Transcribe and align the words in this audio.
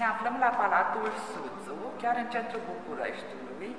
Ne 0.00 0.08
aflăm 0.14 0.36
la 0.46 0.52
Palatul 0.60 1.08
Suțu, 1.30 1.76
chiar 2.00 2.16
în 2.22 2.28
centrul 2.34 2.62
Bucureștiului, 2.72 3.72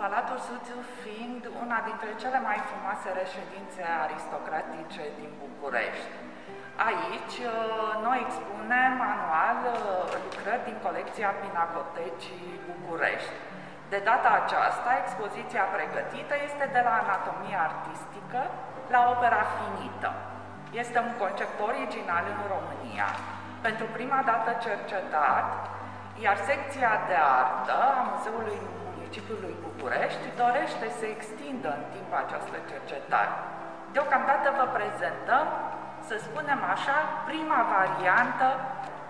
Palatul 0.00 0.38
Suțu 0.48 0.76
fiind 1.02 1.42
una 1.62 1.78
dintre 1.88 2.10
cele 2.22 2.38
mai 2.48 2.58
frumoase 2.68 3.08
reședințe 3.22 3.82
aristocratice 4.04 5.02
din 5.18 5.30
București. 5.44 6.14
Aici 6.88 7.36
uh, 7.44 7.52
noi 8.06 8.18
expunem 8.24 8.94
anual 9.12 9.58
uh, 9.66 9.76
lucrări 10.24 10.66
din 10.68 10.78
colecția 10.86 11.30
Pinacotecii 11.42 12.60
București. 12.70 13.36
De 13.92 13.98
data 14.10 14.30
aceasta, 14.40 14.90
expoziția 15.02 15.64
pregătită 15.76 16.34
este 16.48 16.64
de 16.74 16.80
la 16.86 16.94
anatomie 17.02 17.58
artistică 17.68 18.40
la 18.94 19.00
opera 19.14 19.42
finită. 19.56 20.10
Este 20.82 20.98
un 21.06 21.12
concept 21.22 21.56
original 21.70 22.24
în 22.34 22.40
România, 22.54 23.08
pentru 23.66 23.86
prima 23.98 24.20
dată 24.30 24.50
cercetat, 24.66 25.46
iar 26.24 26.36
secția 26.50 26.92
de 27.08 27.16
artă 27.40 27.76
a 27.98 28.00
Muzeului 28.10 28.60
municipiului 28.86 29.54
București 29.68 30.26
dorește 30.42 30.86
să 30.98 31.04
extindă 31.16 31.70
în 31.78 31.84
timp 31.94 32.10
această 32.22 32.56
cercetare. 32.70 33.34
Deocamdată 33.94 34.48
vă 34.60 34.66
prezentăm, 34.78 35.46
să 36.08 36.14
spunem 36.26 36.60
așa, 36.74 36.98
prima 37.30 37.60
variantă 37.76 38.48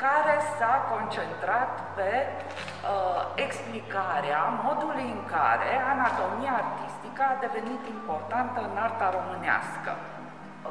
care 0.04 0.34
s-a 0.56 0.75
concentrat 0.93 1.72
pe 1.97 2.10
uh, 2.26 3.20
explicarea 3.44 4.41
modului 4.66 5.09
în 5.16 5.22
care 5.37 5.72
anatomia 5.93 6.54
artistică 6.62 7.22
a 7.28 7.41
devenit 7.44 7.82
importantă 7.97 8.59
în 8.69 8.75
arta 8.87 9.06
românească. 9.19 9.93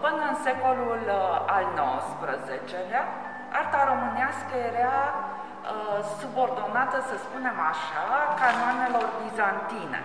Până 0.03 0.21
în 0.31 0.37
secolul 0.47 1.01
uh, 1.09 1.55
al 1.55 1.65
XIX-lea, 1.79 3.05
arta 3.59 3.81
românească 3.91 4.53
era 4.71 4.99
uh, 5.13 5.99
subordonată, 6.19 6.97
să 7.09 7.15
spunem 7.25 7.57
așa, 7.71 8.05
canoanelor 8.41 9.07
bizantine, 9.23 10.01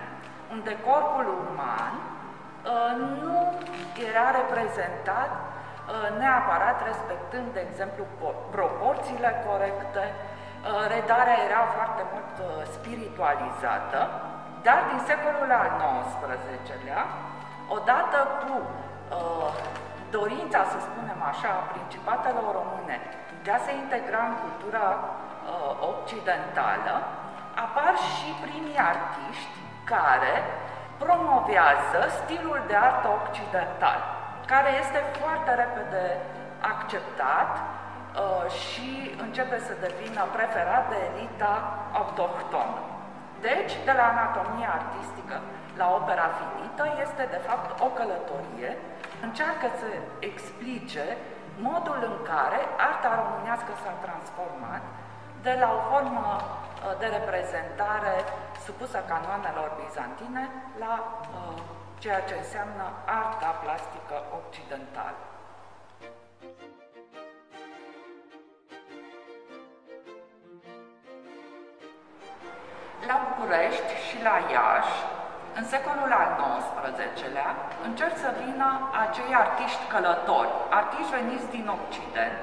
unde 0.55 0.73
corpul 0.87 1.27
uman 1.47 1.93
uh, 2.01 2.91
nu 3.21 3.37
era 4.09 4.27
reprezentat 4.39 5.31
uh, 5.39 6.07
neapărat 6.21 6.77
respectând, 6.91 7.47
de 7.57 7.61
exemplu, 7.69 8.03
proporțiile 8.55 9.31
corecte, 9.47 10.03
uh, 10.13 10.83
redarea 10.95 11.37
era 11.47 11.61
foarte 11.75 12.03
mult 12.13 12.33
uh, 12.39 12.47
spiritualizată, 12.75 13.99
dar 14.67 14.79
din 14.89 15.01
secolul 15.11 15.51
al 15.61 15.69
XIX-lea, 15.81 17.03
odată 17.77 18.19
cu 18.41 18.53
uh, 18.61 19.51
dorința, 20.17 20.59
să 20.71 20.77
spunem 20.87 21.19
așa, 21.31 21.49
a 21.55 21.67
principatelor 21.73 22.47
române 22.59 22.97
de 23.43 23.51
a 23.51 23.59
se 23.65 23.73
integra 23.83 24.21
în 24.29 24.35
cultura 24.43 24.85
uh, 24.99 25.71
occidentală, 25.91 26.93
apar 27.65 27.93
și 28.13 28.27
primii 28.45 28.83
artiști 28.91 29.57
care 29.93 30.35
promovează 31.03 31.99
stilul 32.19 32.59
de 32.69 32.75
artă 32.87 33.07
occidental, 33.19 33.99
care 34.51 34.69
este 34.83 34.99
foarte 35.19 35.51
repede 35.63 36.05
acceptat 36.73 37.51
uh, 37.59 38.45
și 38.61 38.89
începe 39.25 39.57
să 39.67 39.73
devină 39.85 40.21
preferat 40.37 40.83
de 40.91 40.99
elita 41.09 41.53
autohtonă. 41.99 42.79
Deci, 43.47 43.73
de 43.87 43.93
la 43.99 44.05
anatomia 44.13 44.69
artistică 44.79 45.35
la 45.81 45.87
opera 45.99 46.27
finită, 46.39 46.83
este 47.05 47.23
de 47.35 47.41
fapt 47.47 47.69
o 47.85 47.87
călătorie, 47.97 48.71
încearcă 49.25 49.67
să 49.79 49.87
explice 50.29 51.05
modul 51.67 51.99
în 52.11 52.17
care 52.31 52.59
arta 52.89 53.11
românească 53.21 53.71
s-a 53.83 53.95
transformat 54.05 54.83
de 55.45 55.53
la 55.61 55.67
o 55.77 55.79
formă 55.91 56.27
uh, 56.39 56.97
de 57.01 57.07
reprezentare 57.17 58.15
supusă 58.65 58.99
canoanelor 59.11 59.69
bizantine 59.83 60.43
la 60.83 60.93
uh, 61.01 61.61
ceea 62.01 62.21
ce 62.27 62.35
înseamnă 62.37 62.85
arta 63.21 63.51
plastică 63.63 64.17
occidentală. 64.39 65.21
La 73.07 73.15
București 73.25 73.91
și 74.07 74.17
la 74.27 74.35
Iași 74.53 74.97
în 75.59 75.65
secolul 75.75 76.11
al 76.21 76.29
XIX-lea 76.41 77.51
încerc 77.87 78.15
să 78.25 78.29
vină 78.43 78.69
acei 79.05 79.31
artiști 79.43 79.83
călători, 79.93 80.51
artiști 80.79 81.15
veniți 81.17 81.47
din 81.55 81.65
Occident, 81.77 82.37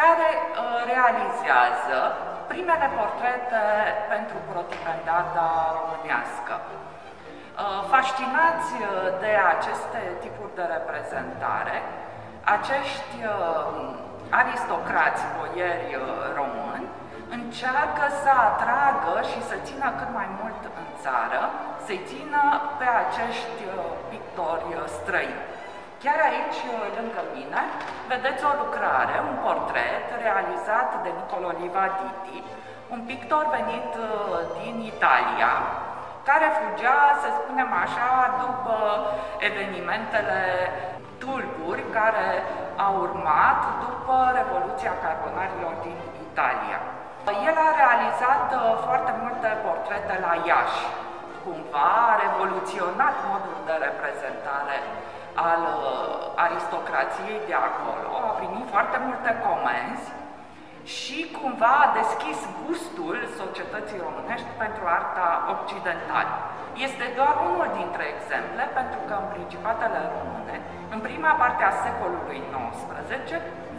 care 0.00 0.28
uh, 0.38 0.78
realizează 0.92 1.98
primele 2.52 2.88
portrete 2.98 3.64
pentru 4.12 4.38
protipendada 4.50 5.48
românească. 5.78 6.54
Uh, 6.62 7.80
fascinați 7.92 8.70
uh, 8.78 8.86
de 9.24 9.32
aceste 9.54 10.00
tipuri 10.24 10.56
de 10.58 10.64
reprezentare, 10.76 11.76
acești 12.56 13.16
uh, 13.22 13.30
aristocrați 14.40 15.22
boieri 15.36 15.90
uh, 15.94 16.02
români 16.40 16.86
încearcă 17.38 18.04
să 18.22 18.30
atragă 18.48 19.14
și 19.30 19.40
să 19.48 19.56
țină 19.68 19.88
cât 19.98 20.10
mai 20.18 20.28
mult 20.40 20.62
în 20.80 20.86
țară, 21.04 21.42
să-i 21.86 22.06
țină 22.10 22.42
pe 22.78 22.88
acești 23.02 23.60
uh, 23.66 23.74
pictori 24.12 24.70
uh, 24.74 24.82
străini. 24.96 25.42
Chiar 26.02 26.18
aici, 26.30 26.60
uh, 26.68 26.76
lângă 26.98 27.22
mine, 27.36 27.60
vedeți 28.12 28.42
o 28.50 28.52
lucrare, 28.62 29.16
un 29.30 29.36
portret 29.44 30.04
realizat 30.26 30.90
de 31.04 31.10
Nicolo 31.18 31.48
Livaditi, 31.60 32.38
un 32.94 33.00
pictor 33.10 33.44
venit 33.56 33.92
din 34.60 34.74
Italia, 34.92 35.52
care 36.28 36.46
fugea, 36.60 37.00
să 37.22 37.28
spunem 37.38 37.70
așa, 37.84 38.10
după 38.44 38.76
evenimentele 39.48 40.40
tulburi 41.22 41.84
care 41.98 42.28
au 42.86 42.94
urmat 43.06 43.60
după 43.84 44.16
Revoluția 44.38 44.94
Carbonarilor 45.04 45.74
din 45.86 45.98
Italia. 46.28 46.80
El 47.48 47.56
a 47.68 47.70
realizat 47.82 48.46
uh, 48.52 48.60
foarte 48.86 49.12
multe 49.22 49.48
portrete 49.66 50.14
la 50.26 50.32
Iași. 50.48 50.82
Cumva 51.44 51.90
a 52.10 52.18
revoluționat 52.24 53.14
modul 53.30 53.56
de 53.68 53.74
reprezentare 53.86 54.76
al 55.48 55.62
uh, 55.68 56.44
aristocrației 56.46 57.38
de 57.48 57.56
acolo, 57.68 58.10
a 58.28 58.32
primit 58.40 58.66
foarte 58.74 58.98
multe 59.06 59.30
comenzi 59.46 60.06
și 60.98 61.18
cumva 61.38 61.72
a 61.82 61.92
deschis 62.00 62.38
gustul 62.64 63.16
societății 63.40 64.04
românești 64.06 64.50
pentru 64.62 64.82
arta 64.98 65.28
occidentală. 65.54 66.34
Este 66.86 67.06
doar 67.18 67.34
unul 67.48 67.68
dintre 67.80 68.04
exemple, 68.14 68.64
pentru 68.78 69.00
că 69.06 69.14
în 69.18 69.28
Principatele 69.36 70.00
Române, 70.16 70.56
în 70.94 71.00
prima 71.08 71.32
parte 71.42 71.62
a 71.66 71.78
secolului 71.86 72.40
XIX, 72.52 73.30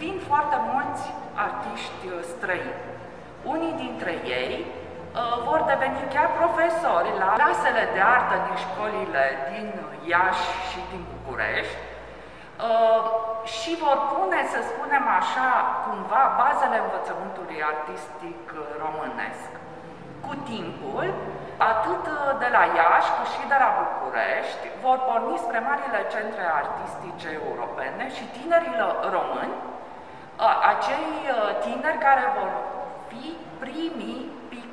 vin 0.01 0.15
foarte 0.29 0.57
mulți 0.71 1.03
artiști 1.45 2.05
uh, 2.09 2.15
străini. 2.33 2.79
Unii 3.53 3.73
dintre 3.83 4.13
ei 4.41 4.53
uh, 4.65 4.80
vor 5.47 5.59
deveni 5.71 6.01
chiar 6.13 6.29
profesori 6.41 7.09
la 7.23 7.29
clasele 7.39 7.83
de 7.95 8.01
artă 8.15 8.35
din 8.45 8.57
școlile 8.65 9.25
din 9.51 9.67
Iași 10.11 10.49
și 10.69 10.79
din 10.91 11.03
București 11.13 11.77
uh, 12.67 13.01
și 13.57 13.71
vor 13.83 13.97
pune, 14.11 14.39
să 14.53 14.59
spunem 14.71 15.05
așa, 15.19 15.49
cumva 15.85 16.23
bazele 16.41 16.77
învățământului 16.81 17.59
artistic 17.73 18.41
românesc. 18.83 19.51
Cu 20.25 20.33
timpul, 20.51 21.05
atât 21.71 22.03
de 22.41 22.49
la 22.55 22.63
Iași 22.77 23.09
cât 23.15 23.29
și 23.35 23.43
de 23.51 23.57
la 23.63 23.69
București 23.81 24.63
vor 24.83 24.97
porni 25.07 25.43
spre 25.45 25.59
marile 25.69 26.01
centre 26.13 26.45
artistice 26.61 27.29
europene 27.41 28.03
și 28.15 28.23
tinerilor 28.37 28.93
români, 29.17 29.55
uh, 29.61 30.55
acei 30.73 31.09
uh, 31.25 31.35
tineri 31.65 32.03
care 32.07 32.25
vor 32.37 32.51
fi 33.09 33.25
primii 33.63 34.21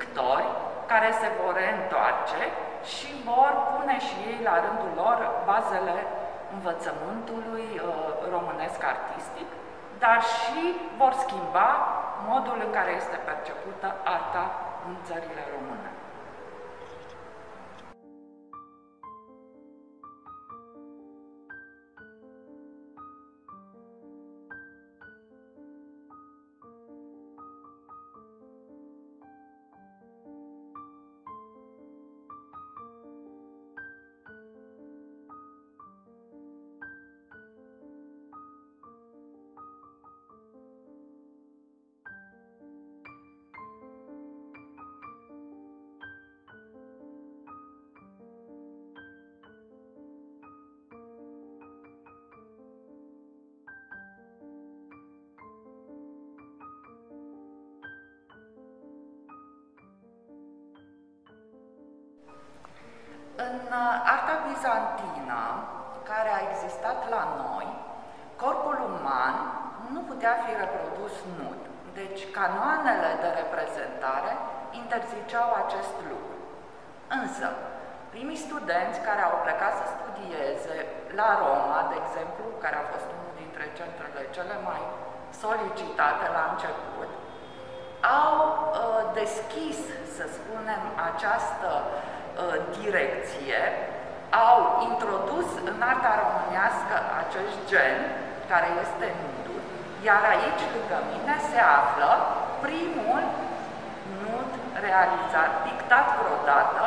pictori 0.00 0.48
care 0.92 1.08
se 1.20 1.28
vor 1.38 1.52
reîntoarce 1.60 2.40
și 2.92 3.08
vor 3.28 3.52
pune 3.70 3.96
și 4.06 4.16
ei 4.30 4.38
la 4.48 4.54
rândul 4.64 4.92
lor 5.02 5.18
bazele 5.48 5.98
învățământului 6.56 7.68
uh, 7.76 7.84
românesc 8.34 8.80
artistic, 8.94 9.48
dar 10.02 10.20
și 10.36 10.62
vor 11.00 11.12
schimba 11.22 11.70
modul 12.30 12.58
în 12.66 12.72
care 12.76 12.92
este 13.00 13.16
percepută 13.28 13.88
arta 14.16 14.46
în 14.86 14.94
țările 15.06 15.42
române. 15.54 15.90
În 63.46 63.56
uh, 63.80 64.12
arta 64.14 64.34
bizantină, 64.48 65.40
care 66.10 66.30
a 66.32 66.44
existat 66.50 66.98
la 67.14 67.22
noi, 67.42 67.68
corpul 68.42 68.78
uman 68.92 69.36
nu 69.92 70.00
putea 70.10 70.34
fi 70.42 70.50
reprodus 70.62 71.14
nud. 71.38 71.60
Deci 72.00 72.20
canoanele 72.38 73.10
de 73.22 73.28
reprezentare 73.40 74.32
interziceau 74.80 75.48
acest 75.62 75.94
lucru. 76.10 76.36
Însă, 77.20 77.46
primii 78.12 78.44
studenți 78.46 79.04
care 79.08 79.22
au 79.28 79.36
plecat 79.46 79.72
să 79.80 79.86
studieze 79.96 80.76
la 81.18 81.30
Roma, 81.42 81.80
de 81.90 81.96
exemplu, 82.02 82.44
care 82.64 82.76
a 82.78 82.88
fost 82.92 83.08
unul 83.16 83.32
dintre 83.42 83.64
centrele 83.78 84.22
cele 84.36 84.56
mai 84.68 84.82
solicitate 85.44 86.26
la 86.36 86.44
început, 86.52 87.10
au 88.22 88.34
uh, 88.40 89.02
deschis, 89.20 89.78
să 90.16 90.24
spunem, 90.38 90.82
această 91.10 91.70
uh, 91.82 91.97
direcție, 92.78 93.60
au 94.46 94.58
introdus 94.88 95.48
în 95.70 95.78
arta 95.90 96.12
românească 96.24 96.96
acest 97.22 97.56
gen, 97.70 97.98
care 98.50 98.68
este 98.84 99.06
nudul, 99.20 99.62
iar 100.08 100.22
aici, 100.34 100.62
lângă 100.74 100.98
mine, 101.12 101.34
se 101.50 101.60
află 101.78 102.10
primul 102.66 103.22
nud 104.22 104.50
realizat, 104.86 105.50
pictat 105.66 106.06
vreodată 106.18 106.82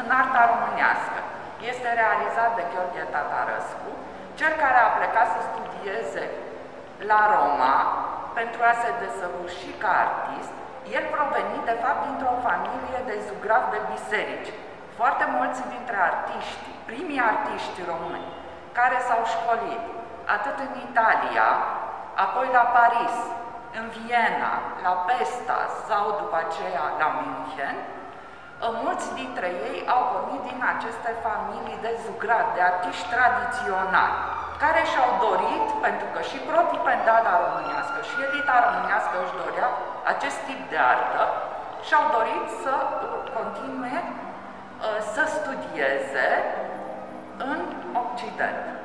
în 0.00 0.06
arta 0.20 0.42
românească. 0.52 1.20
Este 1.70 1.88
realizat 2.02 2.50
de 2.58 2.64
Gheorghe 2.70 3.04
Tatarăscu, 3.14 3.90
cel 4.38 4.52
care 4.62 4.78
a 4.82 4.94
plecat 4.98 5.28
să 5.34 5.40
studieze 5.50 6.24
la 7.10 7.20
Roma 7.34 7.76
pentru 8.38 8.60
a 8.70 8.74
se 8.82 8.90
desăvârși 9.02 9.70
ca 9.82 9.90
artist, 10.06 10.54
el 10.96 11.04
provenit 11.16 11.62
de 11.70 11.76
fapt 11.82 12.00
dintr-o 12.06 12.42
familie 12.48 12.98
de 13.10 13.16
zugrav 13.26 13.62
de 13.74 13.80
biserici. 13.92 14.52
Foarte 15.02 15.26
mulți 15.38 15.62
dintre 15.74 15.98
artiști, 16.10 16.66
primii 16.90 17.24
artiști 17.32 17.78
români, 17.92 18.28
care 18.78 18.96
s-au 19.06 19.22
școlit 19.34 19.84
atât 20.36 20.56
în 20.66 20.72
Italia, 20.88 21.48
apoi 22.24 22.48
la 22.58 22.64
Paris, 22.78 23.16
în 23.78 23.84
Viena, 23.94 24.54
la 24.84 24.92
Pesta 25.06 25.60
sau 25.88 26.04
după 26.20 26.36
aceea 26.44 26.84
la 27.02 27.08
München, 27.20 27.76
mulți 28.82 29.06
dintre 29.20 29.48
ei 29.68 29.78
au 29.94 30.02
pornit 30.10 30.42
din 30.50 30.60
aceste 30.72 31.10
familii 31.26 31.82
de 31.86 31.92
zugrat, 32.04 32.46
de 32.56 32.62
artiști 32.70 33.10
tradiționali, 33.14 34.18
care 34.62 34.80
și-au 34.92 35.10
dorit, 35.26 35.66
pentru 35.86 36.06
că 36.14 36.20
și 36.30 36.38
propipendada 36.50 37.32
românească 37.44 37.98
și 38.08 38.16
elita 38.26 38.56
românească 38.66 39.14
își 39.20 39.36
dorea 39.42 39.68
acest 40.12 40.38
tip 40.46 40.60
de 40.72 40.78
artă, 40.92 41.22
și-au 41.86 42.06
dorit 42.16 42.46
să 42.62 42.74
continue 43.36 43.96
uh, 44.06 44.29
să 45.14 45.22
studieze 45.26 46.28
în 47.36 47.60
Occident. 48.02 48.79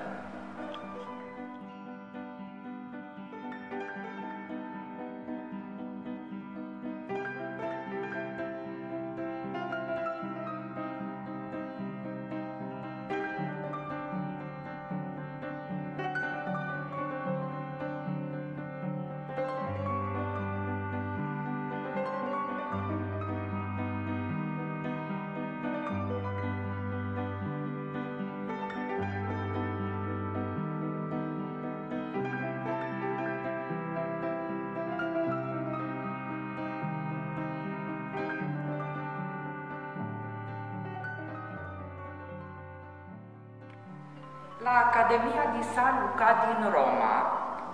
La 44.66 44.90
Academia 44.90 45.44
di 45.56 45.64
San 45.74 45.94
Luca 46.02 46.30
din 46.44 46.60
Roma, 46.78 47.16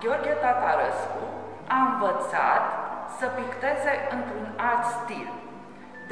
Gheorghe 0.00 0.34
Tatarăscu 0.44 1.24
a 1.76 1.78
învățat 1.90 2.64
să 3.18 3.26
picteze 3.40 3.92
într-un 4.16 4.48
alt 4.68 4.84
stil. 4.98 5.28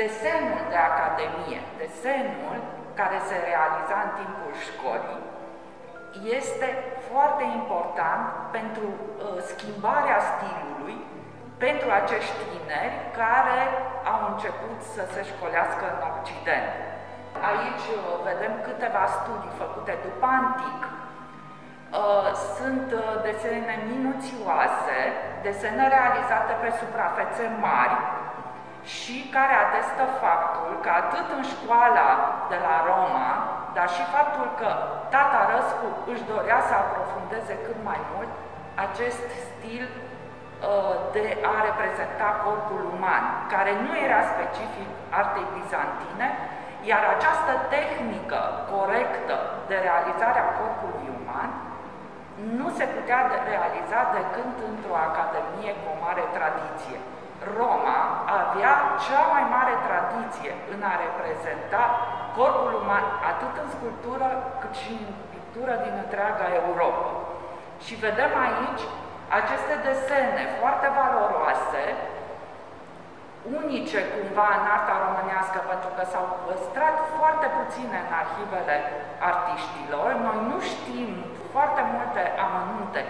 Desenul 0.01 0.63
de 0.73 0.81
academie, 0.91 1.61
desenul 1.83 2.59
care 2.99 3.19
se 3.29 3.37
realiza 3.49 3.97
în 4.07 4.13
timpul 4.21 4.53
școlii, 4.67 5.23
este 6.39 6.69
foarte 7.09 7.45
important 7.59 8.25
pentru 8.57 8.87
uh, 8.95 9.39
schimbarea 9.51 10.19
stilului 10.31 10.99
pentru 11.65 11.89
acești 12.01 12.41
tineri 12.53 12.97
care 13.21 13.61
au 14.13 14.21
început 14.33 14.79
să 14.95 15.03
se 15.15 15.23
școlească 15.33 15.85
în 15.93 16.01
Occident. 16.11 16.71
Aici 17.51 17.87
uh, 17.95 18.03
vedem 18.29 18.55
câteva 18.69 19.05
studii 19.19 19.59
făcute 19.63 19.93
după 20.07 20.27
antic. 20.41 20.81
Uh, 20.89 22.29
sunt 22.57 22.89
uh, 22.93 23.03
desene 23.29 23.75
minuțioase, 23.93 24.99
desene 25.47 25.85
realizate 25.97 26.53
pe 26.63 26.71
suprafețe 26.81 27.45
mari 27.67 27.99
și 28.97 29.17
care 29.37 29.55
atestă 29.67 30.05
faptul 30.25 30.71
că 30.85 30.91
atât 31.03 31.27
în 31.37 31.43
școala 31.55 32.09
de 32.51 32.59
la 32.67 32.77
Roma, 32.91 33.31
dar 33.77 33.89
și 33.97 34.05
faptul 34.17 34.47
că 34.61 34.71
tata 35.15 35.41
Răscu 35.53 35.89
își 36.13 36.27
dorea 36.33 36.61
să 36.69 36.75
aprofundeze 36.77 37.55
cât 37.67 37.79
mai 37.89 38.01
mult 38.13 38.33
acest 38.87 39.27
stil 39.47 39.87
de 41.17 41.25
a 41.53 41.57
reprezenta 41.69 42.29
corpul 42.45 42.83
uman, 42.95 43.25
care 43.55 43.73
nu 43.85 43.93
era 44.07 44.21
specific 44.33 44.89
artei 45.21 45.47
bizantine, 45.59 46.29
iar 46.91 47.03
această 47.15 47.53
tehnică 47.75 48.41
corectă 48.73 49.37
de 49.71 49.77
realizare 49.87 50.41
a 50.43 50.53
corpului 50.59 51.09
uman 51.21 51.51
nu 52.59 52.67
se 52.79 52.85
putea 52.95 53.21
realiza 53.51 54.01
decât 54.19 54.53
într-o 54.71 54.97
academie 55.09 55.73
cu 55.81 55.87
o 55.95 56.01
mare 56.07 56.25
tradiție. 56.37 56.99
Roma 57.59 57.99
avea 58.41 58.75
cea 59.05 59.25
mai 59.35 59.45
mare 59.57 59.75
tradiție 59.89 60.53
în 60.73 60.81
a 60.93 60.95
reprezenta 61.05 61.83
corpul 62.39 62.73
uman, 62.83 63.05
atât 63.31 63.53
în 63.63 63.69
sculptură 63.77 64.29
cât 64.61 64.75
și 64.83 64.93
în 65.09 65.15
pictură 65.35 65.75
din 65.85 65.95
întreaga 66.05 66.47
Europa. 66.63 67.09
Și 67.85 67.95
vedem 68.07 68.33
aici 68.47 68.83
aceste 69.39 69.75
desene 69.89 70.45
foarte 70.59 70.89
valoroase, 71.01 71.83
unice 73.61 74.01
cumva 74.15 74.49
în 74.59 74.65
arta 74.77 74.95
românească, 75.07 75.59
pentru 75.71 75.91
că 75.97 76.03
s-au 76.13 76.27
păstrat 76.47 76.97
foarte 77.17 77.47
puține 77.59 77.99
în 78.05 78.11
arhivele 78.21 78.77
artiștilor. 79.31 80.09
Noi 80.27 80.39
nu 80.51 80.59
știm 80.71 81.11
foarte 81.55 81.83
multe 81.95 82.23
amănunte 82.45 83.03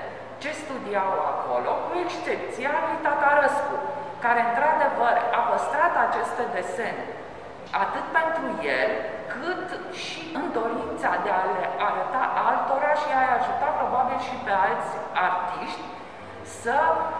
ce 0.43 0.51
studiau 0.63 1.13
acolo, 1.33 1.71
cu 1.85 1.93
excepția 2.05 2.73
lui 2.85 2.97
Tatarăscu, 3.07 3.77
care 4.25 4.41
într-adevăr 4.49 5.15
a 5.39 5.41
păstrat 5.51 5.95
aceste 6.07 6.43
desene, 6.57 7.05
atât 7.83 8.07
pentru 8.19 8.47
el, 8.81 8.91
cât 9.35 9.67
și 10.05 10.21
în 10.39 10.45
dorința 10.59 11.11
de 11.25 11.31
a 11.41 11.43
le 11.55 11.65
arăta 11.89 12.23
altora 12.49 12.93
și 13.03 13.11
a-i 13.19 13.35
ajuta 13.39 13.69
probabil 13.79 14.19
și 14.29 14.37
pe 14.45 14.53
alți 14.67 14.93
artiști 15.27 15.85
să 16.61 16.79
uh, 16.91 17.20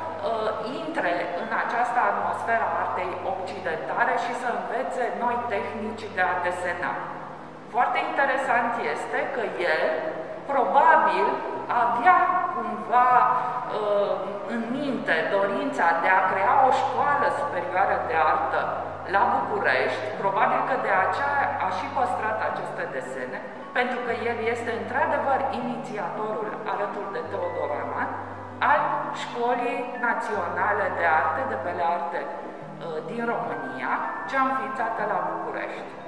intre 0.81 1.13
în 1.43 1.51
această 1.63 1.99
atmosferă 2.11 2.65
a 2.69 2.79
artei 2.85 3.13
occidentale 3.33 4.15
și 4.25 4.33
să 4.43 4.49
învețe 4.51 5.05
noi 5.23 5.37
tehnici 5.53 6.07
de 6.17 6.23
a 6.33 6.35
desena. 6.47 6.93
Foarte 7.75 7.99
interesant 8.11 8.73
este 8.95 9.19
că 9.35 9.43
el 9.75 9.85
probabil 10.53 11.27
avea 11.85 12.19
cumva 12.55 13.11
uh, 13.27 14.13
în 14.55 14.61
minte 14.79 15.17
dorința 15.37 15.87
de 16.03 16.11
a 16.19 16.21
crea 16.33 16.55
o 16.69 16.71
școală 16.83 17.27
superioară 17.41 17.97
de 18.09 18.17
artă 18.33 18.61
la 19.15 19.23
București, 19.35 20.05
probabil 20.23 20.61
că 20.69 20.75
de 20.87 20.93
aceea 21.05 21.41
a 21.67 21.69
și 21.79 21.87
păstrat 21.97 22.39
aceste 22.51 22.85
desene, 22.97 23.39
pentru 23.79 23.99
că 24.07 24.13
el 24.31 24.39
este 24.53 24.71
într-adevăr 24.81 25.39
inițiatorul 25.61 26.53
alături 26.73 27.13
de 27.17 27.23
Teodor 27.31 27.71
Aman 27.85 28.11
al 28.73 28.81
Școlii 29.23 29.79
Naționale 30.07 30.87
de 30.99 31.05
Arte, 31.21 31.41
de 31.53 31.57
Bele 31.65 31.85
Arte 31.97 32.21
uh, 32.27 32.99
din 33.11 33.23
România, 33.33 33.91
cea 34.31 34.43
înființată 34.49 35.03
la 35.13 35.19
București. 35.31 36.00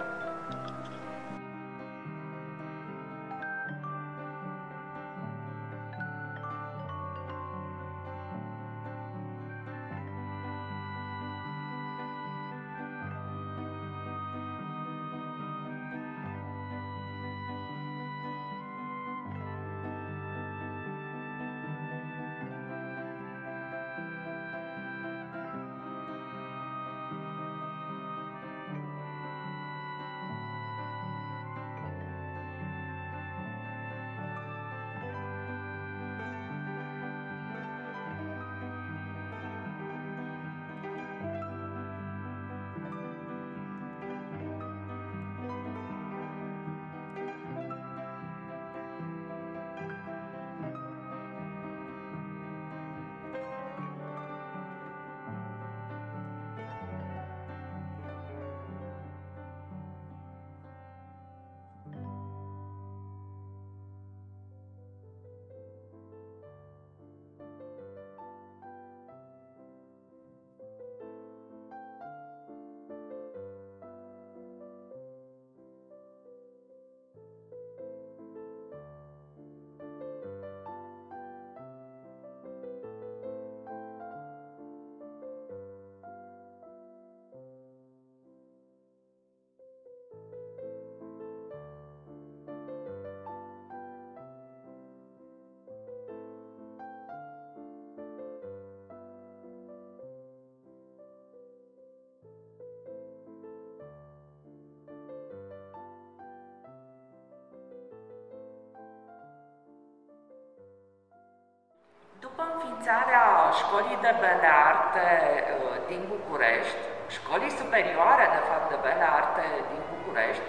Înființarea 112.82 113.24
Școlii 113.60 114.02
de 114.06 114.12
Bele 114.22 114.50
Arte 114.70 115.06
uh, 115.10 115.76
din 115.90 116.02
București, 116.14 116.82
Școlii 117.16 117.58
Superioare, 117.60 118.26
de 118.36 118.42
fapt, 118.48 118.66
de 118.72 118.78
Bele 118.86 119.06
Arte 119.20 119.44
din 119.70 119.82
București, 119.94 120.46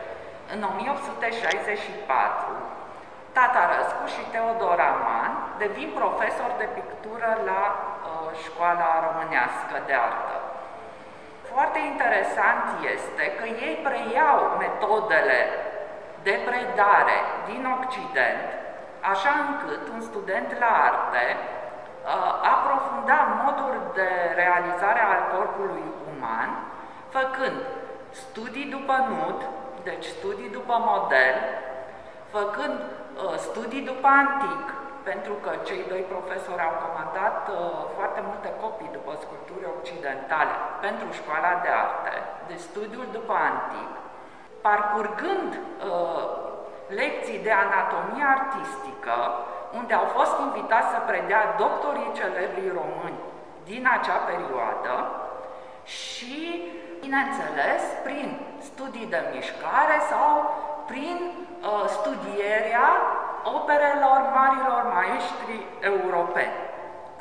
în 0.54 0.62
1864, 0.72 2.54
Tata 3.38 3.64
Răscu 3.72 4.06
și 4.16 4.24
Teodor 4.34 4.80
Aman 4.94 5.32
devin 5.64 5.90
profesor 6.02 6.50
de 6.62 6.68
pictură 6.78 7.30
la 7.50 7.64
uh, 7.74 8.30
Școala 8.46 8.90
Românească 9.06 9.76
de 9.88 9.96
Artă. 10.10 10.38
Foarte 11.52 11.80
interesant 11.92 12.66
este 12.96 13.24
că 13.38 13.46
ei 13.66 13.76
preiau 13.88 14.40
metodele 14.64 15.40
de 16.28 16.36
predare 16.48 17.18
din 17.50 17.64
Occident, 17.78 18.48
așa 19.12 19.32
încât 19.48 19.84
un 19.96 20.02
student 20.10 20.50
la 20.64 20.72
arte 20.90 21.26
uh, 21.38 21.53
aprofunda 23.04 23.20
moduri 23.44 23.82
de 23.94 24.10
realizare 24.36 25.02
al 25.12 25.22
corpului 25.34 25.86
uman, 26.12 26.50
făcând 27.10 27.58
studii 28.10 28.72
după 28.76 28.96
nud, 29.10 29.40
deci 29.84 30.06
studii 30.06 30.50
după 30.58 30.76
model, 30.92 31.36
făcând 32.36 32.78
uh, 32.82 33.36
studii 33.48 33.84
după 33.92 34.08
antic, 34.22 34.64
pentru 35.10 35.34
că 35.44 35.52
cei 35.68 35.84
doi 35.92 36.04
profesori 36.14 36.66
au 36.68 36.76
comandat 36.84 37.40
uh, 37.48 37.56
foarte 37.96 38.22
multe 38.30 38.50
copii 38.64 38.96
după 38.98 39.12
sculpturi 39.24 39.66
occidentale 39.78 40.56
pentru 40.86 41.08
școala 41.20 41.52
de 41.64 41.72
arte, 41.86 42.14
de 42.50 42.56
studiul 42.68 43.08
după 43.18 43.36
antic, 43.52 43.92
parcurgând 44.68 45.52
uh, 45.60 46.26
lecții 47.00 47.44
de 47.48 47.54
anatomie 47.66 48.26
artistică, 48.38 49.18
unde 49.78 49.94
au 49.94 50.08
fost 50.18 50.36
invitați 50.48 50.92
să 50.94 51.00
predea 51.10 51.42
doctorii 51.64 52.16
celebri 52.20 52.78
români 52.80 53.20
din 53.70 53.84
acea 53.96 54.20
perioadă 54.32 54.96
și, 55.84 56.38
bineînțeles, 57.04 57.82
prin 58.04 58.28
studii 58.70 59.12
de 59.14 59.22
mișcare 59.34 59.98
sau 60.12 60.30
prin 60.92 61.18
uh, 61.26 61.86
studierea 61.98 62.90
operelor 63.58 64.20
marilor 64.40 64.82
maestri 64.98 65.56
europeni. 65.92 66.56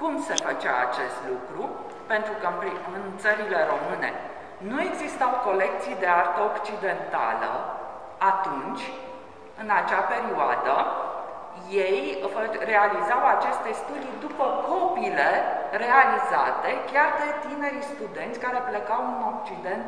Cum 0.01 0.13
se 0.27 0.35
făcea 0.47 0.75
acest 0.89 1.19
lucru? 1.31 1.63
Pentru 2.13 2.33
că 2.41 2.47
în, 2.47 2.55
în 2.99 3.05
țările 3.23 3.61
române 3.73 4.11
nu 4.71 4.79
existau 4.89 5.31
colecții 5.49 6.01
de 6.03 6.09
artă 6.21 6.41
occidentală 6.51 7.51
atunci, 8.33 8.85
în 9.63 9.69
acea 9.81 10.03
perioadă, 10.15 10.75
ei 11.89 12.01
realizau 12.73 13.21
aceste 13.35 13.71
studii 13.83 14.21
după 14.27 14.47
copiile 14.69 15.31
realizate 15.85 16.69
chiar 16.91 17.11
de 17.21 17.29
tinerii 17.45 17.91
studenți 17.93 18.43
care 18.45 18.61
plecau 18.69 19.03
în 19.13 19.21
Occident 19.33 19.87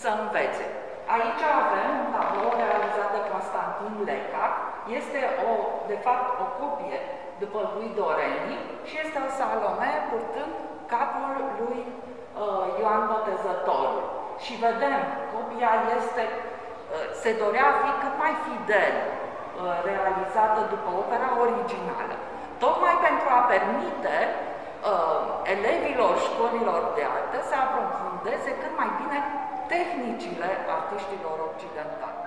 să 0.00 0.08
învețe. 0.20 0.66
Aici 1.16 1.42
avem 1.62 1.90
un 2.02 2.08
tablou 2.14 2.52
realizat 2.64 3.10
de 3.16 3.22
Constantin 3.32 3.94
Leca, 4.08 4.46
este 4.98 5.20
o, 5.48 5.52
de 5.90 5.98
fapt 6.06 6.26
o 6.44 6.46
copie 6.60 6.98
după 7.42 7.60
lui 7.74 7.88
Doreni 7.98 8.56
și 8.88 8.94
este 9.04 9.18
o 9.26 9.28
Salome 9.38 9.92
purtând 10.10 10.52
capul 10.94 11.34
lui 11.60 11.80
uh, 11.90 12.66
Ioan 12.80 13.02
Botezătorul. 13.10 14.04
Și 14.44 14.52
vedem, 14.66 15.00
copia 15.34 15.72
este, 15.98 16.24
uh, 16.32 17.06
se 17.22 17.30
dorea 17.42 17.66
a 17.70 17.78
fi 17.82 17.90
cât 18.02 18.14
mai 18.22 18.34
fidel 18.46 18.94
uh, 19.02 19.15
realizată 19.88 20.60
după 20.74 20.90
opera 21.02 21.30
originală, 21.44 22.14
tocmai 22.64 22.94
pentru 23.06 23.28
a 23.38 23.40
permite 23.52 24.16
uh, 24.30 25.20
elevilor 25.54 26.12
școlilor 26.28 26.80
de 26.96 27.04
artă 27.16 27.38
să 27.48 27.54
aprofundeze 27.64 28.50
cât 28.62 28.72
mai 28.80 28.90
bine 29.00 29.18
tehnicile 29.74 30.48
artiștilor 30.76 31.36
occidentali. 31.50 32.25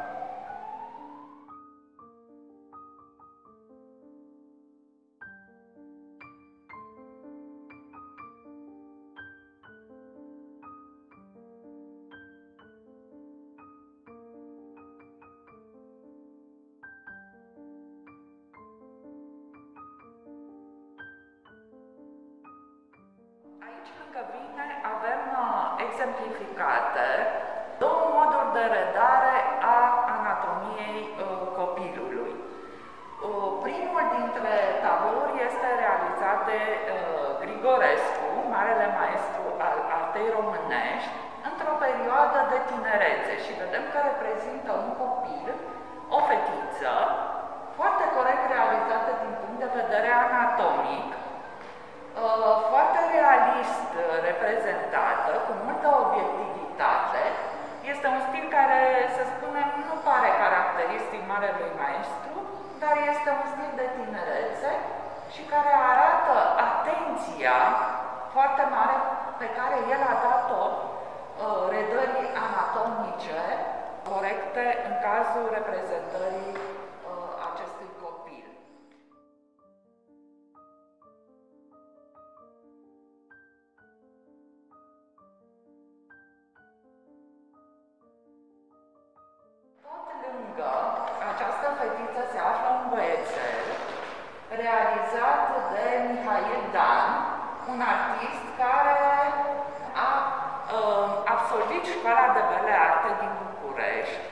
Artei 40.50 40.68
românești, 40.68 41.16
într-o 41.50 41.76
perioadă 41.86 42.40
de 42.52 42.60
tinerețe 42.70 43.34
și 43.46 43.60
vedem 43.62 43.84
că 43.94 43.98
reprezintă 44.10 44.70
un 44.84 44.92
copil, 45.04 45.48
o 46.18 46.20
fetiță, 46.30 46.94
foarte 47.78 48.06
corect 48.16 48.44
realizată 48.56 49.12
din 49.24 49.34
punct 49.40 49.60
de 49.64 49.70
vedere 49.80 50.10
anatomic, 50.26 51.08
Uh, 52.28 52.58
foarte 52.72 53.00
realist 53.18 53.90
uh, 53.96 54.06
reprezentată, 54.30 55.32
cu 55.46 55.52
multă 55.66 55.88
obiectivitate. 56.04 57.24
Este 57.94 58.08
un 58.16 58.22
stil 58.28 58.46
care, 58.58 58.82
să 59.16 59.24
spunem, 59.34 59.68
nu 59.88 59.96
pare 60.08 60.30
caracteristic 60.44 61.22
marelui 61.34 61.74
maestru, 61.84 62.36
dar 62.82 62.96
este 63.12 63.30
un 63.40 63.46
stil 63.52 63.72
de 63.82 63.88
tinerețe 63.98 64.72
și 65.34 65.42
care 65.54 65.72
arată 65.92 66.36
atenția 66.68 67.58
foarte 68.36 68.64
mare 68.76 68.98
pe 69.42 69.48
care 69.58 69.78
el 69.94 70.02
a 70.12 70.16
dat-o 70.26 70.38
uh, 70.38 70.39
redării 71.74 72.30
anatomice 72.48 73.42
corecte 74.10 74.66
în 74.88 74.94
cazul 75.06 75.46
reprezentării 75.58 76.52
școala 102.10 102.38
de 102.40 102.44
bele 102.54 102.76
arte 102.90 103.10
din 103.22 103.34
București, 103.46 104.24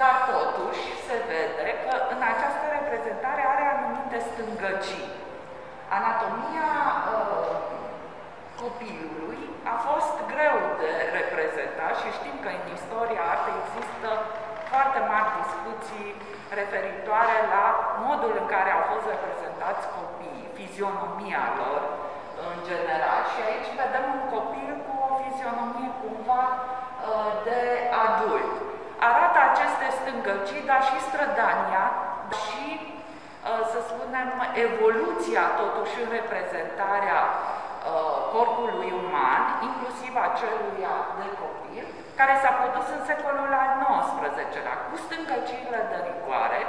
dar 0.00 0.14
totuși 0.32 0.84
se 1.06 1.16
vede 1.30 1.68
că 1.84 1.92
în 2.14 2.20
această 2.32 2.64
reprezentare 2.76 3.42
are 3.52 3.64
anumite 3.74 4.18
stângăcii. 4.28 5.08
Anatomia 5.96 6.70
uh, 7.14 7.54
copilului 8.62 9.40
a 9.72 9.74
fost 9.88 10.14
greu 10.32 10.58
de 10.82 10.92
reprezentat 11.18 11.92
și 12.00 12.16
știm 12.18 12.36
că 12.44 12.48
în 12.58 12.64
istoria 12.78 13.22
artei 13.34 13.58
există 13.64 14.10
foarte 14.70 15.00
mari 15.10 15.36
discuții 15.40 16.08
referitoare 16.58 17.36
la 17.54 17.64
modul 18.06 18.32
în 18.42 18.46
care 18.54 18.70
au 18.76 18.82
fost 18.92 19.06
reprezentați 19.14 19.84
copiii, 19.98 20.54
fizionomia 20.58 21.44
lor 21.60 21.80
în 22.48 22.56
general. 22.70 23.20
Și 23.32 23.38
aici 23.48 23.70
vedem 23.82 24.04
un 24.16 24.22
copil 24.34 24.70
cu 24.84 24.92
o 25.06 25.08
fizionomie 25.22 25.90
cumva 26.02 26.44
uh, 26.50 26.55
de 27.48 27.62
adult. 28.06 28.50
Arată 29.08 29.38
aceste 29.50 29.86
stângăcii, 29.98 30.66
dar 30.70 30.80
și 30.88 30.98
strădania, 31.08 31.84
și, 32.42 32.66
uh, 32.82 33.62
să 33.72 33.78
spunem, 33.90 34.28
evoluția 34.66 35.44
totuși 35.60 35.94
în 36.02 36.08
reprezentarea 36.18 37.20
uh, 37.30 38.16
corpului 38.34 38.90
uman, 39.02 39.42
inclusiv 39.68 40.12
a 40.24 40.28
celuia 40.40 40.96
de 41.20 41.28
copil, 41.42 41.84
care 42.18 42.34
s-a 42.42 42.52
produs 42.60 42.86
în 42.96 43.02
secolul 43.10 43.50
al 43.62 43.70
XIX-lea, 44.08 44.76
cu 44.88 44.94
stâncăcirile 45.04 45.80
de 45.90 45.98
rigoare, 46.08 46.60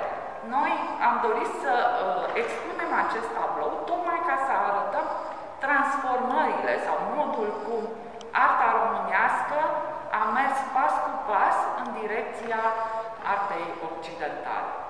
noi 0.56 0.73
am 1.08 1.15
dorit 1.26 1.52
să 1.63 1.73
uh, 1.84 2.23
expunem 2.41 2.91
acest 3.04 3.30
tablou 3.38 3.71
tocmai 3.89 4.19
ca 4.30 4.38
să 4.47 4.54
arătăm 4.69 5.08
transformările 5.65 6.73
sau 6.86 6.97
modul 7.15 7.50
cum 7.65 7.82
arta 8.45 8.67
românească 8.80 9.60
a 10.28 10.30
mers 10.32 10.60
pas 10.76 10.94
cu 11.06 11.13
pas 11.30 11.58
în 11.82 11.88
direcția 12.00 12.62
artei 13.34 13.68
occidentale. 13.88 14.87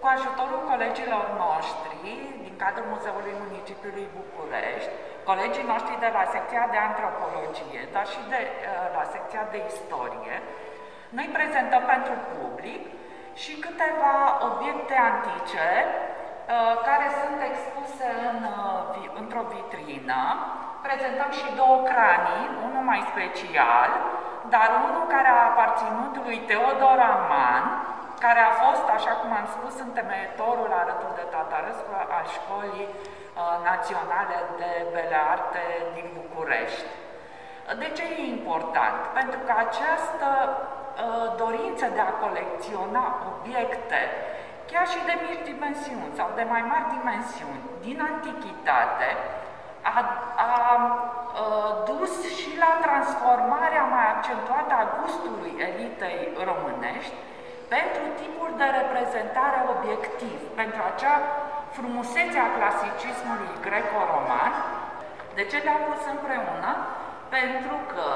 Cu 0.00 0.06
ajutorul 0.16 0.60
colegilor 0.70 1.24
noștri 1.44 1.96
din 2.44 2.54
cadrul 2.62 2.90
Muzeului 2.92 3.34
Municipiului 3.44 4.06
București, 4.18 4.92
colegii 5.28 5.70
noștri 5.72 6.02
de 6.04 6.10
la 6.16 6.24
secția 6.34 6.64
de 6.74 6.78
antropologie, 6.88 7.82
dar 7.94 8.06
și 8.12 8.20
de 8.32 8.40
uh, 8.46 8.86
la 8.96 9.04
secția 9.14 9.44
de 9.52 9.58
istorie, 9.70 10.36
noi 11.16 11.28
prezentăm 11.36 11.82
pentru 11.94 12.14
public 12.32 12.82
și 13.42 13.52
câteva 13.64 14.16
obiecte 14.48 14.96
antice 15.10 15.68
uh, 15.84 16.74
care 16.88 17.06
sunt 17.20 17.38
expuse 17.50 18.06
în, 18.30 18.38
uh, 18.56 19.20
într-o 19.20 19.44
vitrină. 19.54 20.22
Prezentăm 20.86 21.30
și 21.38 21.56
două 21.60 21.78
cranii, 21.90 22.44
unul 22.66 22.84
mai 22.92 23.02
special, 23.12 23.90
dar 24.54 24.68
unul 24.86 25.04
care 25.14 25.28
a 25.32 25.46
aparținut 25.50 26.12
lui 26.26 26.38
Teodor 26.48 26.98
Aman, 27.14 27.64
care 28.24 28.40
a 28.44 28.52
fost, 28.64 28.86
așa 28.96 29.12
cum 29.20 29.30
am 29.40 29.46
spus, 29.56 29.74
întemeietorul 29.88 30.70
alături 30.82 31.18
de 31.20 31.26
Tatarescu 31.34 31.92
al 32.16 32.26
Școlii 32.36 32.88
uh, 32.90 33.54
Naționale 33.70 34.38
de 34.60 34.70
Bele 34.94 35.18
Arte 35.34 35.62
din 35.96 36.08
București. 36.18 36.90
De 37.82 37.88
ce 37.96 38.04
e 38.04 38.36
important? 38.38 38.98
Pentru 39.18 39.38
că 39.46 39.52
această 39.66 40.28
uh, 40.48 41.26
dorință 41.42 41.86
de 41.96 42.02
a 42.04 42.16
colecționa 42.24 43.04
obiecte, 43.30 44.00
chiar 44.70 44.86
și 44.92 45.00
de 45.08 45.14
mici 45.24 45.48
dimensiuni 45.52 46.16
sau 46.18 46.28
de 46.38 46.44
mai 46.52 46.62
mari 46.72 46.92
dimensiuni, 46.96 47.62
din 47.86 47.98
antichitate, 48.10 49.10
a, 49.94 49.98
a, 50.46 50.48
a 50.48 50.74
uh, 51.42 51.70
dus 51.90 52.12
și 52.38 52.50
la 52.64 52.72
transformarea 52.86 53.84
mai 53.94 54.06
accentuată 54.14 54.72
a 54.76 54.88
gustului 54.98 55.52
elitei 55.68 56.20
românești 56.48 57.16
pentru 57.76 58.04
tipuri 58.20 58.58
de 58.60 58.68
reprezentare 58.78 59.58
obiectiv, 59.74 60.38
pentru 60.60 60.80
acea 60.90 61.16
frumusețe 61.76 62.38
a 62.42 62.54
clasicismului 62.58 63.52
greco-roman. 63.66 64.52
De 65.38 65.44
ce 65.50 65.58
le-am 65.64 65.82
pus 65.88 66.02
împreună? 66.14 66.70
Pentru 67.36 67.76
că, 67.92 68.08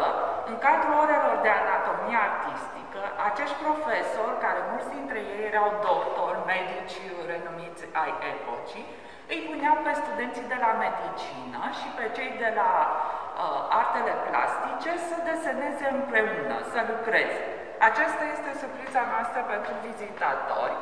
în 0.51 0.57
cadrul 0.67 0.95
orelor 1.05 1.35
de 1.45 1.51
anatomie 1.61 2.19
artistică, 2.29 3.03
acești 3.29 3.61
profesori, 3.65 4.43
care 4.45 4.61
mulți 4.71 4.93
dintre 4.97 5.19
ei 5.33 5.43
erau 5.51 5.69
doctori, 5.89 6.47
medici 6.55 6.99
renumiți 7.31 7.83
ai 8.03 8.13
epocii, 8.33 8.87
îi 9.33 9.41
puneau 9.49 9.77
pe 9.85 9.93
studenții 10.03 10.51
de 10.53 10.59
la 10.65 10.73
medicină 10.85 11.61
și 11.79 11.89
pe 11.99 12.07
cei 12.17 12.33
de 12.43 12.51
la 12.61 12.71
uh, 12.91 13.79
artele 13.81 14.15
plastice 14.27 14.91
să 15.09 15.17
deseneze 15.29 15.87
împreună, 15.97 16.57
să 16.73 16.79
lucreze. 16.91 17.62
Aceasta 17.89 18.25
este 18.37 18.51
surpriza 18.63 19.03
noastră 19.13 19.41
pentru 19.53 19.73
vizitatori 19.87 20.77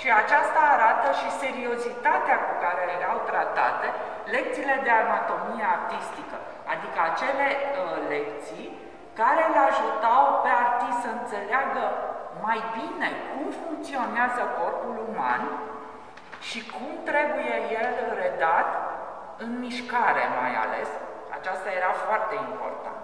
și 0.00 0.08
aceasta 0.22 0.60
arată 0.74 1.08
și 1.20 1.38
seriozitatea 1.42 2.36
cu 2.46 2.52
care 2.64 2.82
erau 2.98 3.16
tratate 3.30 3.88
lecțiile 4.34 4.76
de 4.86 4.92
anatomie 5.02 5.66
artistică, 5.78 6.36
adică 6.72 6.98
acele 7.10 7.46
uh, 7.56 7.96
lecții 8.14 8.66
care 9.20 9.42
îl 9.50 9.56
ajutau 9.68 10.24
pe 10.42 10.50
artist 10.64 10.98
să 11.04 11.10
înțeleagă 11.12 11.84
mai 12.46 12.60
bine 12.78 13.08
cum 13.30 13.46
funcționează 13.62 14.42
corpul 14.58 14.96
uman 15.10 15.42
și 16.48 16.60
cum 16.74 16.88
trebuie 17.10 17.54
el 17.80 17.90
redat 18.22 18.68
în 19.44 19.50
mișcare 19.64 20.24
mai 20.40 20.52
ales. 20.64 20.90
Aceasta 21.38 21.68
era 21.80 21.92
foarte 22.04 22.34
important. 22.48 22.95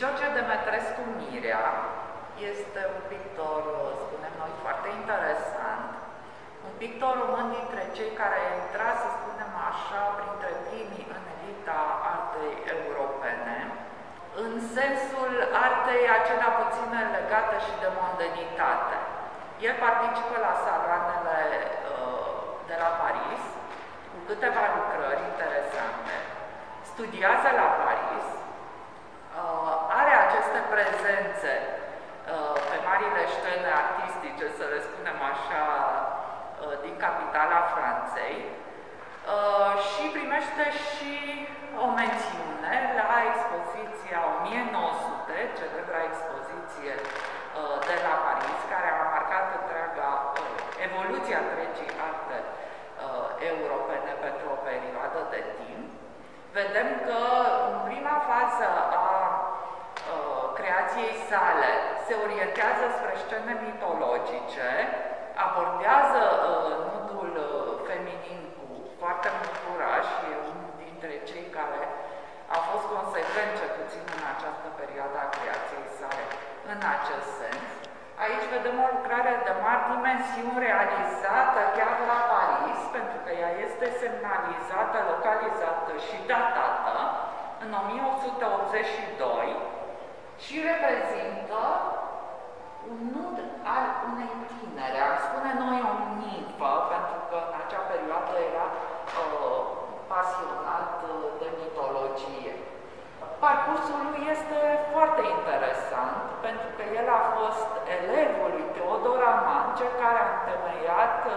George 0.00 0.26
Demetrescu 0.38 1.02
Mirea 1.18 1.66
este 2.52 2.80
un 2.94 3.02
pictor, 3.12 3.60
spunem 4.04 4.34
noi, 4.42 4.52
foarte 4.64 4.88
interesant, 5.00 5.88
un 6.68 6.74
pictor 6.82 7.12
român 7.22 7.48
dintre 7.58 7.82
cei 7.96 8.12
care 8.20 8.36
a 8.40 8.54
intrat, 8.62 8.96
să 9.02 9.08
spunem 9.18 9.52
așa, 9.70 10.02
printre 10.18 10.50
primii 10.66 11.06
în 11.16 11.22
elita 11.34 11.80
artei 12.14 12.54
europene, 12.76 13.58
în 14.42 14.52
sensul 14.76 15.32
artei 15.66 16.04
acelea 16.18 16.52
puțin 16.60 16.90
legate 17.16 17.56
și 17.66 17.74
de 17.82 17.88
mondenitate. 18.00 18.96
El 19.66 19.74
participă 19.86 20.34
la 20.46 20.54
saloanele 20.64 21.40
uh, 21.92 22.34
de 22.68 22.76
la 22.82 22.90
Paris, 23.02 23.42
cu 24.10 24.18
câteva 24.28 24.64
lucrări 24.76 25.22
interesante, 25.32 26.14
studiază 26.90 27.48
la 27.60 27.68
Paris, 27.78 27.83
prezențe 30.74 31.54
uh, 31.66 32.56
pe 32.68 32.76
marile 32.88 33.22
scene 33.34 33.70
artistice, 33.82 34.44
să 34.58 34.64
le 34.72 34.78
spunem 34.88 35.18
așa, 35.32 35.64
uh, 36.62 36.74
din 36.84 36.94
capitala 37.04 37.60
Franței 37.74 38.36
uh, 38.46 39.72
și 39.88 40.04
primește 40.16 40.64
și 40.90 41.14
o 41.84 41.86
mențiune 42.00 42.74
la 43.10 43.18
expoziția 43.30 44.18
1900, 44.34 45.34
celebra 45.58 46.00
expoziție 46.10 46.94
de 47.88 47.96
la 48.06 48.14
Paris, 48.26 48.60
care 48.72 48.88
a 48.90 49.02
marcat 49.14 49.46
întreaga 49.58 50.10
evoluție 50.86 51.14
evoluția 51.14 51.38
întregii 51.44 51.92
arte 52.10 52.38
uh, 52.44 53.26
europene 53.52 54.12
pentru 54.26 54.46
o 54.54 54.58
perioadă 54.70 55.20
de 55.34 55.42
timp, 55.58 55.86
vedem 56.58 56.88
că 57.06 57.20
în 57.70 57.76
prima 57.88 58.16
fază 58.30 58.68
a 58.80 59.00
uh, 59.00 59.03
creației 60.74 61.16
sale 61.32 61.70
se 62.06 62.14
orientează 62.24 62.84
spre 62.96 63.12
scene 63.22 63.54
mitologice, 63.66 64.70
abordează 65.46 66.22
uh, 66.32 66.72
nudul 66.90 67.32
uh, 67.38 67.48
feminin 67.88 68.42
cu 68.56 68.66
foarte 69.00 69.28
mult 69.36 69.54
curaj 69.64 70.04
și 70.14 70.24
e 70.32 70.36
unul 70.52 70.72
dintre 70.84 71.12
cei 71.28 71.46
care 71.58 71.80
a 72.56 72.58
fost 72.68 72.86
consecvent, 72.96 73.50
cel 73.58 73.72
puțin 73.78 74.04
în 74.16 74.24
această 74.34 74.68
perioadă 74.80 75.16
a 75.20 75.32
creației 75.36 75.88
sale, 75.98 76.24
în 76.72 76.80
acest 76.96 77.28
sens. 77.40 77.66
Aici 78.24 78.46
vedem 78.54 78.76
o 78.84 78.88
lucrare 78.96 79.32
de 79.46 79.52
mari 79.64 79.84
dimensiuni 79.92 80.62
realizată 80.68 81.60
chiar 81.76 81.96
la 82.10 82.20
Paris, 82.34 82.80
pentru 82.96 83.18
că 83.24 83.30
ea 83.42 83.52
este 83.66 83.86
semnalizată, 84.00 84.96
localizată 85.12 85.92
și 86.06 86.16
datată 86.30 86.96
în 87.64 87.70
1882 87.82 89.63
și 90.42 90.54
reprezintă 90.70 91.60
un 92.90 93.00
nud 93.14 93.36
al 93.74 93.84
unei 94.10 94.32
tinere, 94.58 94.98
am 95.08 95.16
spune 95.26 95.50
noi 95.64 95.78
o 95.90 95.94
nimfă, 96.20 96.72
pentru 96.92 97.18
că 97.28 97.36
în 97.46 97.54
acea 97.62 97.82
perioadă 97.92 98.34
era 98.50 98.66
uh, 98.74 99.60
pasionat 100.12 100.92
uh, 101.02 101.12
de 101.40 101.48
mitologie. 101.62 102.54
Parcursul 103.44 104.00
lui 104.08 104.22
este 104.34 104.60
foarte 104.92 105.22
interesant, 105.36 106.22
pentru 106.46 106.68
că 106.76 106.82
el 106.98 107.08
a 107.18 107.22
fost 107.36 107.70
elevul 107.96 108.48
lui 108.54 108.66
Teodor 108.74 109.20
Aman, 109.34 109.66
cel 109.78 109.92
care 110.02 110.18
a 110.22 110.30
întemeiat 110.34 111.18
uh, 111.28 111.36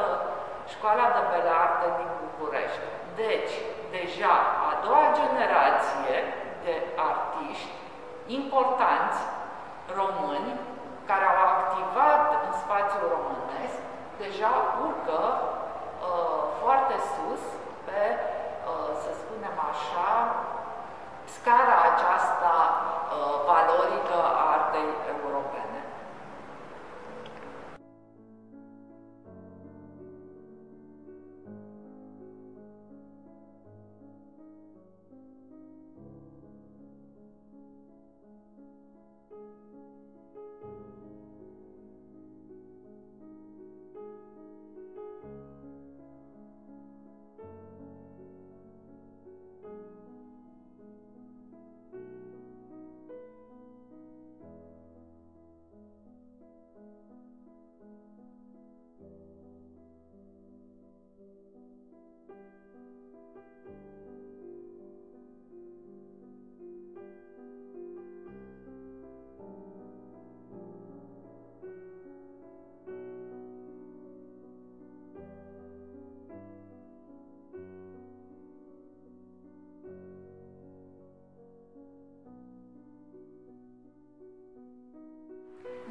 Școala 0.73 1.05
de 1.15 1.21
Bele 1.31 1.53
Arte 1.65 1.87
din 1.99 2.11
București. 2.23 2.85
Deci, 3.23 3.53
deja 3.97 4.35
a 4.69 4.71
doua 4.85 5.05
generație 5.21 6.15
de 6.17 6.27
artiști 6.27 6.36
importanți 8.27 9.19
români 9.99 10.51
care 11.09 11.25
au 11.31 11.39
activat 11.57 12.23
în 12.47 12.53
spațiul 12.63 13.05
românesc, 13.15 13.77
deja 14.23 14.53
urcă 14.85 15.21
uh, 15.39 16.39
foarte 16.61 16.95
sus 17.13 17.43
pe, 17.87 18.03
uh, 18.69 18.89
să 19.01 19.09
spunem 19.21 19.55
așa, 19.71 20.11
scara 21.35 21.75
aceasta 21.91 22.55
uh, 22.73 23.35
valorică 23.51 24.17
a 24.41 24.43
artei 24.57 24.89
europene. 25.15 25.56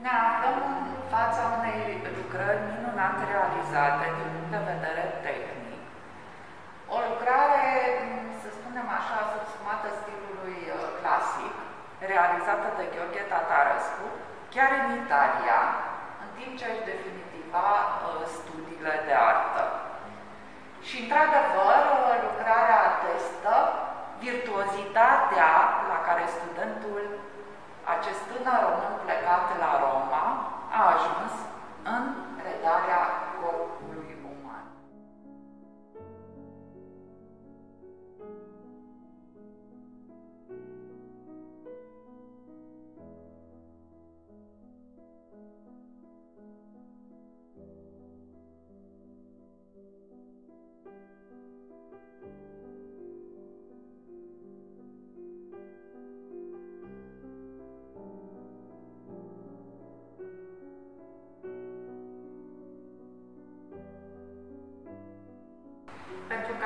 Ne 0.07 0.17
aflăm 0.29 0.59
în 0.95 1.03
fața 1.15 1.43
unei 1.59 1.83
lucrări 2.19 2.63
minunate 2.71 3.23
realizate 3.35 4.05
din 4.17 4.29
punct 4.35 4.53
de 4.55 4.63
vedere 4.73 5.05
tehnic. 5.27 5.83
O 6.95 6.99
lucrare, 7.11 7.67
să 8.41 8.49
spunem 8.59 8.89
așa, 8.99 9.19
subsumată 9.33 9.89
stilului 10.01 10.61
uh, 10.71 10.79
clasic, 10.99 11.55
realizată 12.13 12.67
de 12.79 12.85
Gheorghe 12.93 13.25
Tatarescu, 13.33 14.07
chiar 14.55 14.71
în 14.81 14.89
Italia, 15.03 15.59
în 16.23 16.29
timp 16.37 16.53
ce 16.61 16.67
își 16.69 16.89
definitiva 16.91 17.69
uh, 17.79 18.23
studiile 18.37 18.95
de 19.07 19.15
artă. 19.31 19.65
Și, 20.87 20.97
într-adevăr, 21.03 21.81
uh, 21.95 22.15
lucrarea 22.27 22.79
atestă 22.93 23.55
virtuozitatea 24.25 25.51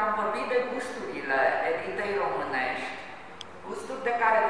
că 0.00 0.06
am 0.08 0.20
vorbit 0.22 0.46
de 0.54 0.60
gusturile 0.72 1.40
elitei 1.70 2.12
românești, 2.24 2.90
gusturi 3.66 4.06
de 4.08 4.14
care 4.22 4.40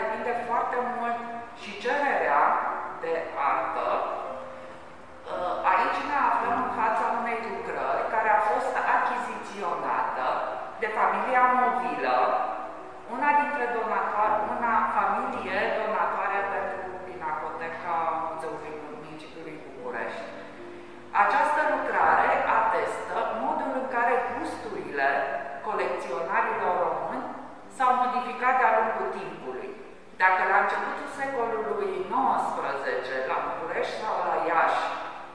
Dacă 30.24 30.42
la 30.52 30.59
începutul 30.64 31.09
secolului 31.20 31.92
XIX, 32.11 33.06
la 33.30 33.38
București 33.46 33.98
sau 34.02 34.14
la 34.28 34.37
Iași, 34.48 34.85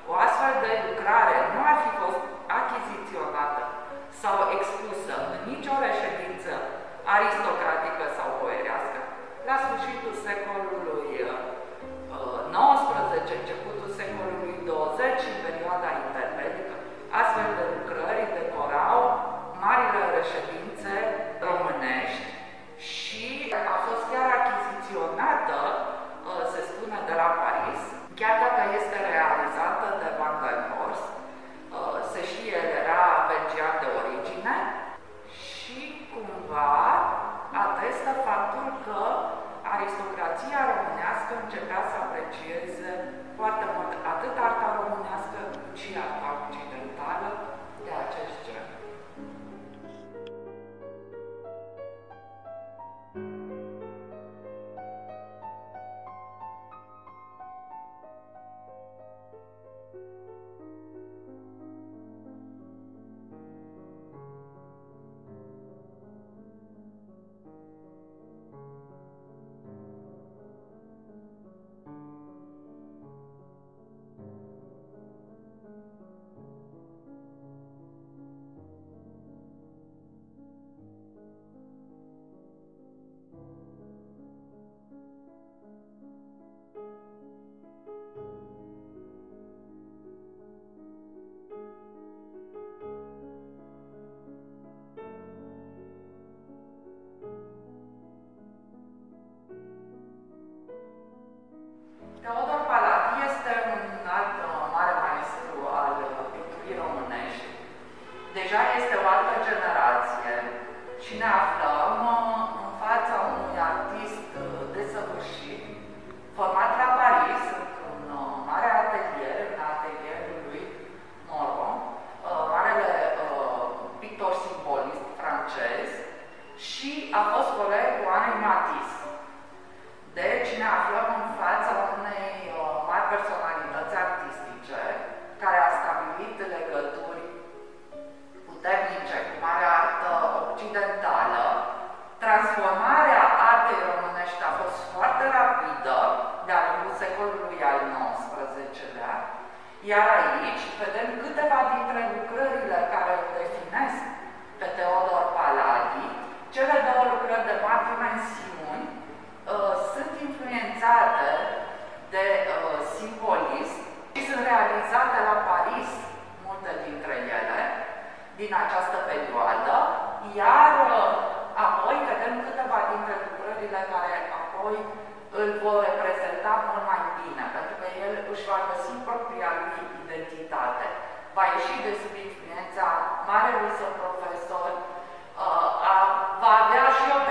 o 0.09 0.11
astfel 0.25 0.53
de 0.63 0.71
lucrare 0.87 1.35
nu 1.53 1.61
ar 1.71 1.77
fi 1.83 1.91
fost 2.01 2.21
achiziționată 2.59 3.61
sau 4.21 4.35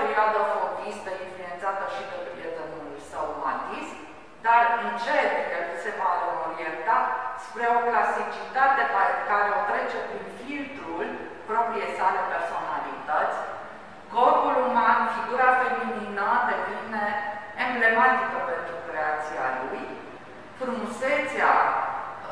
perioadă 0.05 0.39
fobistă 0.55 1.09
influențată 1.25 1.83
și 1.95 2.03
de 2.09 2.17
prietenul 2.33 2.87
său 3.09 3.27
Matis, 3.41 3.89
dar 4.45 4.63
încet 4.85 5.31
el 5.57 5.65
se 5.83 5.91
va 5.99 6.11
orienta 6.45 6.97
spre 7.45 7.65
o 7.75 7.79
clasicitate 7.89 8.81
care 9.29 9.49
o 9.57 9.61
trece 9.69 9.97
prin 10.07 10.25
filtrul 10.39 11.07
propriei 11.49 11.95
sale 11.99 12.21
personalități. 12.33 13.39
Corpul 14.15 14.55
uman, 14.67 14.97
figura 15.15 15.49
feminină 15.61 16.29
devine 16.49 17.05
emblematică 17.65 18.37
pentru 18.51 18.75
creația 18.87 19.45
lui, 19.59 19.83
frumusețea 20.59 21.53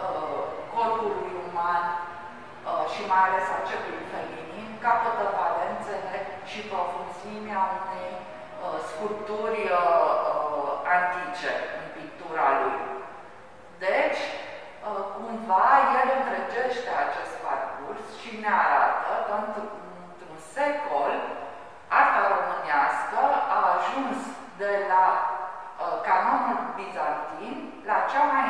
uh, 0.01 0.41
corpului 0.73 1.33
uman 1.47 1.83
uh, 1.93 2.83
și 2.93 3.01
mai 3.11 3.21
ales 3.27 3.47
a 3.55 3.59
celui 3.69 3.99
feminin 4.11 4.69
capătă 4.85 5.25
valențele 5.37 5.52
și 6.51 6.59
profunzimea 6.73 7.61
unei 7.79 8.11
uh, 8.21 8.77
sculpturi 8.89 9.61
uh, 9.69 10.13
uh, 10.39 10.71
antice 10.95 11.51
în 11.79 11.85
pictura 11.97 12.47
lui. 12.61 12.79
Deci, 13.85 14.21
uh, 14.87 15.01
cumva, 15.15 15.67
el 15.99 16.07
întregește 16.19 16.91
acest 17.05 17.33
parcurs 17.45 18.05
și 18.21 18.31
ne 18.43 18.51
arată 18.65 19.11
că 19.25 19.33
într-un 20.09 20.37
secol 20.55 21.11
arta 21.99 22.21
românească 22.33 23.21
a 23.55 23.59
ajuns 23.75 24.19
de 24.61 24.71
la 24.91 25.05
uh, 25.19 25.95
canonul 26.07 26.61
bizantin 26.79 27.55
la 27.89 27.97
cea 28.11 28.23
mai 28.33 28.42